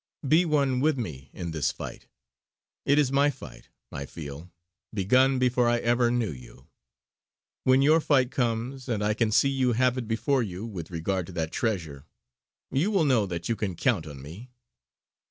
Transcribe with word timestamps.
Be 0.27 0.45
one 0.45 0.79
with 0.79 0.97
me 0.97 1.29
in 1.31 1.51
this 1.51 1.71
fight. 1.71 2.07
It 2.87 2.97
is 2.97 3.11
my 3.11 3.29
fight, 3.29 3.69
I 3.91 4.07
feel, 4.07 4.51
begun 4.91 5.37
before 5.37 5.69
I 5.69 5.77
ever 5.77 6.09
knew 6.09 6.31
you. 6.31 6.65
When 7.65 7.83
your 7.83 8.01
fight 8.01 8.31
comes, 8.31 8.89
and 8.89 9.03
I 9.03 9.13
can 9.13 9.31
see 9.31 9.49
you 9.49 9.73
have 9.73 9.99
it 9.99 10.07
before 10.07 10.41
you 10.41 10.65
with 10.65 10.89
regard 10.89 11.27
to 11.27 11.33
that 11.33 11.51
treasure, 11.51 12.07
you 12.71 12.89
will 12.89 13.05
know 13.05 13.27
that 13.27 13.47
you 13.47 13.55
can 13.55 13.75
count 13.75 14.07
on 14.07 14.23
me. 14.23 14.49